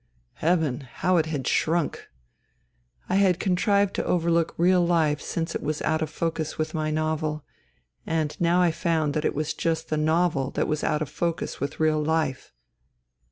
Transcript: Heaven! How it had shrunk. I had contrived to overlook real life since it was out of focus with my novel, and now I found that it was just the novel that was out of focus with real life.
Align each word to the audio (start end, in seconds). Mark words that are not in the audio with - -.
Heaven! 0.41 0.87
How 0.91 1.17
it 1.17 1.27
had 1.27 1.45
shrunk. 1.47 2.07
I 3.07 3.17
had 3.17 3.39
contrived 3.39 3.93
to 3.97 4.03
overlook 4.03 4.55
real 4.57 4.83
life 4.83 5.21
since 5.21 5.53
it 5.53 5.61
was 5.61 5.79
out 5.83 6.01
of 6.01 6.09
focus 6.09 6.57
with 6.57 6.73
my 6.73 6.89
novel, 6.89 7.43
and 8.03 8.35
now 8.41 8.63
I 8.63 8.71
found 8.71 9.13
that 9.13 9.25
it 9.25 9.35
was 9.35 9.53
just 9.53 9.89
the 9.89 9.97
novel 9.97 10.49
that 10.57 10.67
was 10.67 10.83
out 10.83 11.03
of 11.03 11.09
focus 11.11 11.59
with 11.59 11.79
real 11.79 12.01
life. 12.03 12.51